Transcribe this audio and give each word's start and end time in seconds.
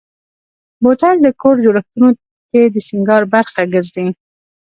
بوتل 0.83 1.15
د 1.21 1.27
کور 1.41 1.55
جوړښتونو 1.63 2.09
کې 2.49 2.61
د 2.73 2.75
سینګار 2.87 3.23
برخه 3.33 3.61
ګرځي. 3.73 4.07